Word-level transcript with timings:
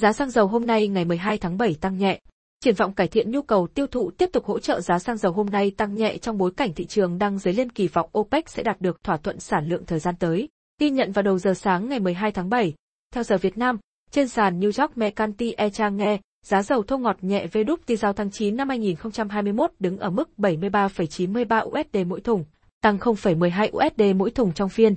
Giá 0.00 0.12
xăng 0.12 0.30
dầu 0.30 0.46
hôm 0.46 0.66
nay 0.66 0.88
ngày 0.88 1.04
12 1.04 1.38
tháng 1.38 1.58
7 1.58 1.76
tăng 1.80 1.98
nhẹ. 1.98 2.20
Triển 2.60 2.74
vọng 2.74 2.92
cải 2.92 3.08
thiện 3.08 3.30
nhu 3.30 3.42
cầu 3.42 3.66
tiêu 3.66 3.86
thụ 3.86 4.10
tiếp 4.10 4.28
tục 4.32 4.44
hỗ 4.44 4.58
trợ 4.58 4.80
giá 4.80 4.98
xăng 4.98 5.16
dầu 5.16 5.32
hôm 5.32 5.46
nay 5.46 5.72
tăng 5.76 5.94
nhẹ 5.94 6.18
trong 6.18 6.38
bối 6.38 6.50
cảnh 6.56 6.74
thị 6.74 6.84
trường 6.84 7.18
đang 7.18 7.38
dấy 7.38 7.54
lên 7.54 7.70
kỳ 7.70 7.88
vọng 7.88 8.10
OPEC 8.18 8.48
sẽ 8.48 8.62
đạt 8.62 8.80
được 8.80 9.04
thỏa 9.04 9.16
thuận 9.16 9.40
sản 9.40 9.66
lượng 9.68 9.86
thời 9.86 9.98
gian 9.98 10.16
tới. 10.16 10.48
Ghi 10.80 10.90
nhận 10.90 11.12
vào 11.12 11.22
đầu 11.22 11.38
giờ 11.38 11.54
sáng 11.54 11.88
ngày 11.88 12.00
12 12.00 12.32
tháng 12.32 12.48
7, 12.48 12.74
theo 13.14 13.24
giờ 13.24 13.36
Việt 13.36 13.58
Nam, 13.58 13.78
trên 14.10 14.28
sàn 14.28 14.60
New 14.60 14.82
York 14.82 14.96
Mercantile 14.96 15.54
Exchange, 15.56 16.18
giá 16.46 16.62
dầu 16.62 16.82
thô 16.82 16.98
ngọt 16.98 17.16
nhẹ 17.20 17.46
WTI 17.52 17.96
giao 17.96 18.12
tháng 18.12 18.30
9 18.30 18.56
năm 18.56 18.68
2021 18.68 19.72
đứng 19.78 19.98
ở 19.98 20.10
mức 20.10 20.30
73,93 20.38 21.68
USD 21.68 22.06
mỗi 22.06 22.20
thùng, 22.20 22.44
tăng 22.80 22.98
0,12 22.98 23.68
USD 23.70 24.16
mỗi 24.16 24.30
thùng 24.30 24.52
trong 24.52 24.68
phiên. 24.68 24.96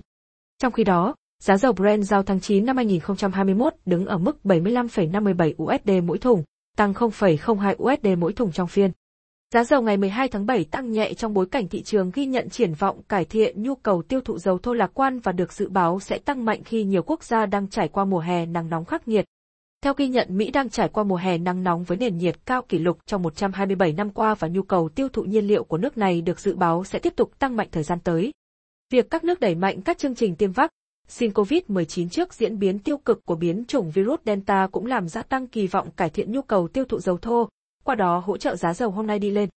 Trong 0.60 0.74
khi 0.74 0.84
đó, 0.84 1.16
giá 1.40 1.58
dầu 1.58 1.74
Brent 1.74 2.04
giao 2.04 2.24
tháng 2.24 2.40
9 2.40 2.66
năm 2.66 2.76
2021 2.76 3.74
đứng 3.86 4.06
ở 4.06 4.18
mức 4.18 4.38
75,57 4.44 5.54
USD 5.64 6.06
mỗi 6.08 6.18
thùng, 6.18 6.44
tăng 6.78 6.94
0,02 6.94 7.76
USD 7.84 8.20
mỗi 8.20 8.34
thùng 8.34 8.52
trong 8.52 8.68
phiên. 8.68 8.92
Giá 9.54 9.64
dầu 9.64 9.82
ngày 9.82 9.98
12 9.98 10.28
tháng 10.28 10.46
7 10.46 10.64
tăng 10.64 10.92
nhẹ 10.92 11.14
trong 11.14 11.34
bối 11.34 11.46
cảnh 11.46 11.68
thị 11.68 11.84
trường 11.84 12.12
ghi 12.14 12.26
nhận 12.26 12.50
triển 12.50 12.74
vọng 12.74 13.02
cải 13.10 13.26
thiện 13.26 13.64
nhu 13.64 13.76
cầu 13.76 14.02
tiêu 14.02 14.22
thụ 14.22 14.38
dầu 14.38 14.58
thô 14.58 14.74
lạc 14.74 14.92
quan 14.94 15.20
và 15.20 15.32
được 15.32 15.54
dự 15.54 15.70
báo 15.70 16.00
sẽ 16.00 16.18
tăng 16.18 16.46
mạnh 16.46 16.64
khi 16.64 16.84
nhiều 16.84 17.04
quốc 17.04 17.24
gia 17.24 17.46
đang 17.46 17.68
trải 17.68 17.88
qua 17.88 18.06
mùa 18.06 18.20
hè 18.20 18.46
nắng 18.46 18.70
nóng 18.70 18.86
khắc 18.86 19.08
nghiệt. 19.08 19.26
Theo 19.82 19.94
ghi 19.94 20.08
nhận 20.08 20.38
Mỹ 20.38 20.52
đang 20.52 20.70
trải 20.70 20.90
qua 20.90 21.04
mùa 21.04 21.16
hè 21.16 21.38
nắng 21.38 21.64
nóng 21.64 21.84
với 21.84 21.98
nền 21.98 22.18
nhiệt 22.18 22.46
cao 22.46 22.62
kỷ 22.62 22.80
lục 22.80 22.98
trong 23.06 23.22
127 23.22 23.94
năm 23.94 24.10
qua 24.10 24.36
và 24.36 24.48
nhu 24.48 24.62
cầu 24.62 24.90
tiêu 24.90 25.10
thụ 25.10 25.24
nhiên 25.24 25.48
liệu 25.48 25.64
của 25.64 25.78
nước 25.78 25.98
này 25.98 26.22
được 26.22 26.40
dự 26.40 26.56
báo 26.56 26.84
sẽ 26.84 27.00
tiếp 27.00 27.14
tục 27.16 27.40
tăng 27.40 27.56
mạnh 27.56 27.68
thời 27.72 27.84
gian 27.84 28.00
tới. 28.00 28.32
Việc 28.92 29.10
các 29.10 29.24
nước 29.24 29.40
đẩy 29.40 29.56
mạnh 29.56 29.82
các 29.82 29.98
chương 29.98 30.16
trình 30.16 30.36
tiêm 30.36 30.52
vắc 30.52 30.72
xin 31.08 31.32
COVID-19 31.32 32.10
trước 32.10 32.34
diễn 32.34 32.60
biến 32.60 32.80
tiêu 32.80 32.98
cực 32.98 33.26
của 33.26 33.36
biến 33.36 33.66
chủng 33.66 33.92
virus 33.92 34.20
Delta 34.26 34.68
cũng 34.72 34.86
làm 34.86 35.08
gia 35.08 35.22
tăng 35.22 35.48
kỳ 35.48 35.68
vọng 35.68 35.92
cải 35.92 36.10
thiện 36.10 36.32
nhu 36.32 36.42
cầu 36.42 36.68
tiêu 36.68 36.86
thụ 36.86 37.00
dầu 37.00 37.18
thô, 37.18 37.50
qua 37.84 37.96
đó 37.96 38.24
hỗ 38.26 38.38
trợ 38.38 38.56
giá 38.56 38.74
dầu 38.74 38.90
hôm 38.90 39.08
nay 39.08 39.20
đi 39.20 39.32
lên. 39.32 39.50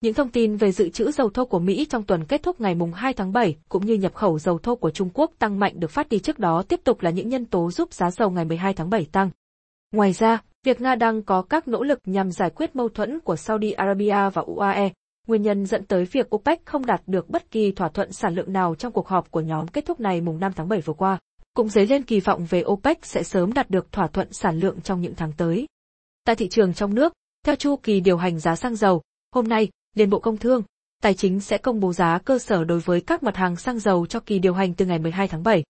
Những 0.00 0.14
thông 0.14 0.28
tin 0.28 0.56
về 0.56 0.72
dự 0.72 0.88
trữ 0.88 1.10
dầu 1.10 1.30
thô 1.30 1.44
của 1.44 1.58
Mỹ 1.58 1.86
trong 1.90 2.02
tuần 2.02 2.24
kết 2.24 2.42
thúc 2.42 2.60
ngày 2.60 2.74
mùng 2.74 2.92
2 2.92 3.12
tháng 3.12 3.32
7 3.32 3.56
cũng 3.68 3.86
như 3.86 3.94
nhập 3.94 4.14
khẩu 4.14 4.38
dầu 4.38 4.58
thô 4.58 4.76
của 4.76 4.90
Trung 4.90 5.10
Quốc 5.14 5.32
tăng 5.38 5.58
mạnh 5.58 5.80
được 5.80 5.90
phát 5.90 6.08
đi 6.08 6.18
trước 6.18 6.38
đó 6.38 6.62
tiếp 6.68 6.80
tục 6.84 7.02
là 7.02 7.10
những 7.10 7.28
nhân 7.28 7.44
tố 7.44 7.70
giúp 7.70 7.92
giá 7.92 8.10
dầu 8.10 8.30
ngày 8.30 8.44
12 8.44 8.74
tháng 8.74 8.90
7 8.90 9.06
tăng. 9.12 9.30
Ngoài 9.92 10.12
ra, 10.12 10.42
việc 10.64 10.80
Nga 10.80 10.94
đang 10.94 11.22
có 11.22 11.42
các 11.42 11.68
nỗ 11.68 11.82
lực 11.82 11.98
nhằm 12.04 12.30
giải 12.30 12.50
quyết 12.50 12.76
mâu 12.76 12.88
thuẫn 12.88 13.20
của 13.20 13.36
Saudi 13.36 13.72
Arabia 13.72 14.30
và 14.34 14.42
UAE, 14.46 14.90
nguyên 15.28 15.42
nhân 15.42 15.66
dẫn 15.66 15.84
tới 15.84 16.04
việc 16.04 16.34
OPEC 16.34 16.66
không 16.66 16.86
đạt 16.86 17.02
được 17.06 17.30
bất 17.30 17.50
kỳ 17.50 17.72
thỏa 17.72 17.88
thuận 17.88 18.12
sản 18.12 18.34
lượng 18.34 18.52
nào 18.52 18.74
trong 18.74 18.92
cuộc 18.92 19.08
họp 19.08 19.30
của 19.30 19.40
nhóm 19.40 19.68
kết 19.68 19.86
thúc 19.86 20.00
này 20.00 20.20
mùng 20.20 20.40
5 20.40 20.52
tháng 20.56 20.68
7 20.68 20.80
vừa 20.80 20.94
qua, 20.94 21.18
cũng 21.54 21.68
dấy 21.68 21.86
lên 21.86 22.02
kỳ 22.02 22.20
vọng 22.20 22.46
về 22.50 22.64
OPEC 22.66 23.06
sẽ 23.06 23.22
sớm 23.22 23.52
đạt 23.52 23.70
được 23.70 23.92
thỏa 23.92 24.06
thuận 24.06 24.32
sản 24.32 24.58
lượng 24.58 24.80
trong 24.80 25.00
những 25.00 25.14
tháng 25.14 25.32
tới. 25.32 25.66
Tại 26.24 26.36
thị 26.36 26.48
trường 26.48 26.74
trong 26.74 26.94
nước, 26.94 27.12
theo 27.46 27.54
chu 27.54 27.76
kỳ 27.76 28.00
điều 28.00 28.16
hành 28.16 28.38
giá 28.38 28.56
xăng 28.56 28.76
dầu, 28.76 29.02
hôm 29.34 29.48
nay, 29.48 29.68
Liên 29.94 30.10
Bộ 30.10 30.18
Công 30.18 30.36
Thương, 30.36 30.62
Tài 31.02 31.14
chính 31.14 31.40
sẽ 31.40 31.58
công 31.58 31.80
bố 31.80 31.92
giá 31.92 32.18
cơ 32.18 32.38
sở 32.38 32.64
đối 32.64 32.80
với 32.80 33.00
các 33.00 33.22
mặt 33.22 33.36
hàng 33.36 33.56
xăng 33.56 33.78
dầu 33.78 34.06
cho 34.06 34.20
kỳ 34.20 34.38
điều 34.38 34.54
hành 34.54 34.74
từ 34.74 34.86
ngày 34.86 34.98
12 34.98 35.28
tháng 35.28 35.42
7. 35.42 35.64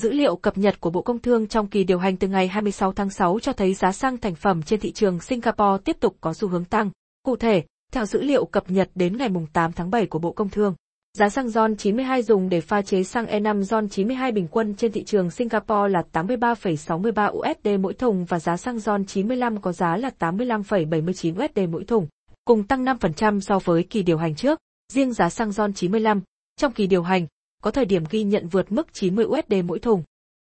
Dữ 0.00 0.12
liệu 0.12 0.36
cập 0.36 0.58
nhật 0.58 0.80
của 0.80 0.90
Bộ 0.90 1.02
Công 1.02 1.18
Thương 1.18 1.46
trong 1.46 1.66
kỳ 1.66 1.84
điều 1.84 1.98
hành 1.98 2.16
từ 2.16 2.28
ngày 2.28 2.48
26 2.48 2.92
tháng 2.92 3.10
6 3.10 3.38
cho 3.42 3.52
thấy 3.52 3.74
giá 3.74 3.92
xăng 3.92 4.18
thành 4.18 4.34
phẩm 4.34 4.62
trên 4.62 4.80
thị 4.80 4.92
trường 4.92 5.20
Singapore 5.20 5.82
tiếp 5.84 5.96
tục 6.00 6.16
có 6.20 6.34
xu 6.34 6.48
hướng 6.48 6.64
tăng. 6.64 6.90
Cụ 7.22 7.36
thể, 7.36 7.64
theo 7.92 8.06
dữ 8.06 8.22
liệu 8.22 8.44
cập 8.44 8.70
nhật 8.70 8.90
đến 8.94 9.16
ngày 9.16 9.28
8 9.52 9.72
tháng 9.72 9.90
7 9.90 10.06
của 10.06 10.18
Bộ 10.18 10.32
Công 10.32 10.48
Thương, 10.48 10.74
giá 11.18 11.28
xăng 11.28 11.48
RON 11.48 11.76
92 11.76 12.22
dùng 12.22 12.48
để 12.48 12.60
pha 12.60 12.82
chế 12.82 13.04
xăng 13.04 13.26
E5 13.26 13.62
RON 13.62 13.88
92 13.88 14.32
bình 14.32 14.48
quân 14.50 14.74
trên 14.74 14.92
thị 14.92 15.04
trường 15.04 15.30
Singapore 15.30 15.88
là 15.88 16.02
83,63 16.12 17.32
USD 17.32 17.80
mỗi 17.80 17.94
thùng 17.94 18.24
và 18.24 18.38
giá 18.38 18.56
xăng 18.56 18.78
RON 18.78 19.04
95 19.04 19.60
có 19.60 19.72
giá 19.72 19.96
là 19.96 20.10
85,79 20.18 21.44
USD 21.44 21.70
mỗi 21.72 21.84
thùng, 21.84 22.06
cùng 22.44 22.64
tăng 22.66 22.84
5% 22.84 23.40
so 23.40 23.58
với 23.58 23.82
kỳ 23.82 24.02
điều 24.02 24.18
hành 24.18 24.34
trước. 24.34 24.58
Riêng 24.92 25.12
giá 25.12 25.30
xăng 25.30 25.52
RON 25.52 25.72
95, 25.72 26.20
trong 26.56 26.72
kỳ 26.72 26.86
điều 26.86 27.02
hành, 27.02 27.26
có 27.62 27.70
thời 27.70 27.84
điểm 27.84 28.04
ghi 28.10 28.22
nhận 28.22 28.48
vượt 28.48 28.72
mức 28.72 28.92
90 28.92 29.24
USD 29.24 29.54
mỗi 29.64 29.78
thùng. 29.78 30.02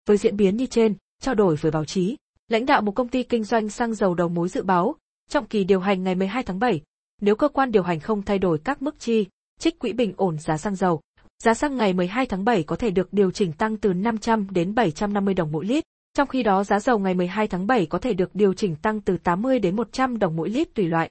Với 0.07 0.17
diễn 0.17 0.37
biến 0.37 0.57
như 0.57 0.65
trên, 0.65 0.95
trao 1.21 1.35
đổi 1.35 1.55
với 1.55 1.71
báo 1.71 1.85
chí, 1.85 2.15
lãnh 2.47 2.65
đạo 2.65 2.81
một 2.81 2.91
công 2.91 3.07
ty 3.07 3.23
kinh 3.23 3.43
doanh 3.43 3.69
xăng 3.69 3.93
dầu 3.93 4.13
đầu 4.13 4.29
mối 4.29 4.49
dự 4.49 4.63
báo, 4.63 4.95
trong 5.29 5.45
kỳ 5.45 5.63
điều 5.63 5.79
hành 5.79 6.03
ngày 6.03 6.15
12 6.15 6.43
tháng 6.43 6.59
7, 6.59 6.81
nếu 7.21 7.35
cơ 7.35 7.47
quan 7.47 7.71
điều 7.71 7.83
hành 7.83 7.99
không 7.99 8.21
thay 8.21 8.39
đổi 8.39 8.59
các 8.63 8.81
mức 8.81 8.99
chi, 8.99 9.27
trích 9.59 9.79
quỹ 9.79 9.93
bình 9.93 10.13
ổn 10.17 10.39
giá 10.39 10.57
xăng 10.57 10.75
dầu, 10.75 11.01
giá 11.43 11.53
xăng 11.53 11.77
ngày 11.77 11.93
12 11.93 12.25
tháng 12.25 12.45
7 12.45 12.63
có 12.63 12.75
thể 12.75 12.91
được 12.91 13.13
điều 13.13 13.31
chỉnh 13.31 13.53
tăng 13.53 13.77
từ 13.77 13.93
500 13.93 14.47
đến 14.51 14.75
750 14.75 15.33
đồng 15.33 15.51
mỗi 15.51 15.65
lít. 15.65 15.83
Trong 16.13 16.27
khi 16.27 16.43
đó 16.43 16.63
giá 16.63 16.79
dầu 16.79 16.99
ngày 16.99 17.13
12 17.13 17.47
tháng 17.47 17.67
7 17.67 17.85
có 17.85 17.97
thể 17.97 18.13
được 18.13 18.35
điều 18.35 18.53
chỉnh 18.53 18.75
tăng 18.75 19.01
từ 19.01 19.17
80 19.17 19.59
đến 19.59 19.75
100 19.75 20.19
đồng 20.19 20.35
mỗi 20.35 20.49
lít 20.49 20.75
tùy 20.75 20.85
loại. 20.85 21.09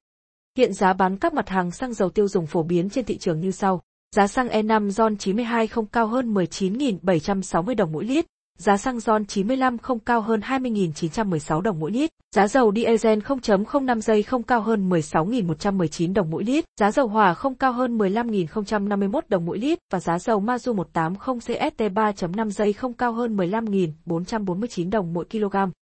Hiện 0.57 0.73
giá 0.73 0.93
bán 0.93 1.17
các 1.17 1.35
mặt 1.35 1.49
hàng 1.49 1.71
xăng 1.71 1.95
dầu 1.95 2.11
tiêu 2.11 2.29
dùng 2.29 2.47
phổ 2.47 2.63
biến 2.63 2.91
trên 2.91 3.05
thị 3.05 3.19
trường 3.19 3.41
như 3.41 3.51
sau. 3.51 3.83
Giá 4.17 4.27
xăng 4.27 4.49
E5 4.49 4.91
RON 4.91 5.17
92 5.17 5.67
không 5.67 5.87
cao 5.87 6.07
hơn 6.07 6.35
19.760 6.35 7.75
đồng 7.75 7.93
mỗi 7.93 8.05
lít, 8.05 8.27
giá 8.65 8.77
xăng 8.77 9.01
RON 9.01 9.25
95 9.25 9.79
không 9.79 9.99
cao 9.99 10.21
hơn 10.21 10.41
20.916 10.41 11.61
đồng 11.61 11.81
mỗi 11.81 11.91
lít, 11.91 12.11
giá 12.35 12.49
dầu 12.49 12.73
diesel 12.75 13.19
0.05 13.19 14.01
giây 14.01 14.23
không 14.23 14.43
cao 14.43 14.61
hơn 14.61 14.91
16.119 14.91 16.15
đồng 16.15 16.31
mỗi 16.31 16.45
lít, 16.45 16.65
giá 16.81 16.91
dầu 16.91 17.09
hỏa 17.09 17.35
không 17.35 17.55
cao 17.55 17.73
hơn 17.73 17.99
15.051 17.99 19.21
đồng 19.29 19.47
mỗi 19.47 19.59
lít. 19.59 19.79
Và 19.93 20.01
giá 20.01 20.19
dầu 20.19 20.41
Mazu 20.41 20.75
180 20.75 21.39
CST 21.41 21.81
3.5 21.81 22.51
giây 22.51 22.73
không 22.73 22.93
cao 22.93 23.13
hơn 23.13 23.37
15.449 23.37 24.91
đồng 24.91 25.13
mỗi 25.13 25.25
kg. 25.25 25.57